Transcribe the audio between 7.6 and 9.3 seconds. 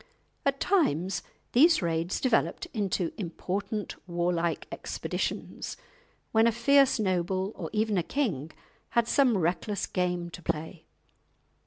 even a king, had